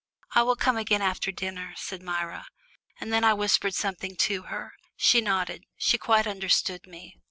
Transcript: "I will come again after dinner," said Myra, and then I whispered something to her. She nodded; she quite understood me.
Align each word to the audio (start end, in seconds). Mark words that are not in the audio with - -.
"I 0.33 0.41
will 0.41 0.55
come 0.55 0.77
again 0.77 1.03
after 1.03 1.31
dinner," 1.31 1.73
said 1.75 2.01
Myra, 2.01 2.47
and 2.99 3.13
then 3.13 3.23
I 3.23 3.35
whispered 3.35 3.75
something 3.75 4.15
to 4.15 4.41
her. 4.49 4.73
She 4.97 5.21
nodded; 5.21 5.67
she 5.77 5.99
quite 5.99 6.25
understood 6.25 6.87
me. 6.87 7.13